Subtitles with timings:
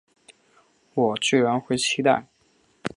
[0.95, 2.27] 我居然会期待